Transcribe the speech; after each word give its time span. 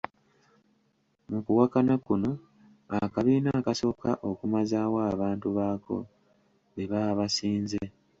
Mu 1.29 1.39
kuwakana 1.45 1.93
kuno, 2.05 2.31
akabiina 3.03 3.49
akasooka 3.59 4.09
okumazaawo 4.29 4.97
abantu 5.11 5.47
baako 5.57 5.95
be 6.73 6.83
baba 6.91 7.19
basinze. 7.19 7.81